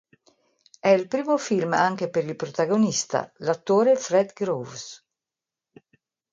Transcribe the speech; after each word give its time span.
È 0.79 0.87
il 0.87 1.07
primo 1.07 1.37
film 1.37 1.73
anche 1.73 2.09
per 2.09 2.25
il 2.25 2.35
protagonista, 2.35 3.31
l'attore 3.35 3.95
Fred 3.95 4.33
Groves. 4.33 5.05